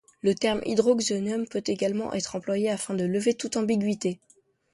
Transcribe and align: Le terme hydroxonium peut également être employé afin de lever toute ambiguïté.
Le 0.23 0.33
terme 0.33 0.61
hydroxonium 0.65 1.45
peut 1.47 1.61
également 1.67 2.11
être 2.13 2.35
employé 2.35 2.71
afin 2.71 2.95
de 2.95 3.05
lever 3.05 3.35
toute 3.35 3.55
ambiguïté. 3.55 4.19